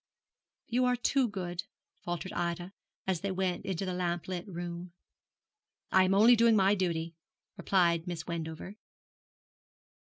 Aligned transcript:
'You 0.65 0.85
are 0.85 0.95
too 0.95 1.27
good,' 1.27 1.61
faltered 1.99 2.33
Ida, 2.33 2.73
as 3.05 3.21
they 3.21 3.29
went 3.29 3.67
into 3.67 3.85
the 3.85 3.93
lamplit 3.93 4.47
room. 4.47 4.93
'I 5.91 6.05
am 6.05 6.15
only 6.15 6.35
doing 6.35 6.55
my 6.55 6.73
duty,' 6.73 7.13
replied 7.55 8.07
Miss 8.07 8.25
Wendover. 8.25 8.77